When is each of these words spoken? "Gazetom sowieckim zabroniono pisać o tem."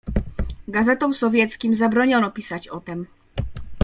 "Gazetom 0.67 1.13
sowieckim 1.13 1.75
zabroniono 1.75 2.31
pisać 2.31 2.67
o 2.67 2.79
tem." 2.81 3.07